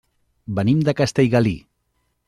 Venim 0.59 0.81
de 0.87 0.97
Castellgalí. 1.03 1.57